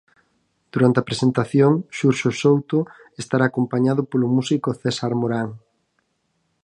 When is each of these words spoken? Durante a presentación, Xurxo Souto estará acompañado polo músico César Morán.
Durante 0.73 0.97
a 0.99 1.07
presentación, 1.09 1.71
Xurxo 1.97 2.29
Souto 2.41 2.79
estará 3.21 3.43
acompañado 3.47 4.01
polo 4.09 4.27
músico 4.35 4.69
César 4.81 5.13
Morán. 5.21 5.49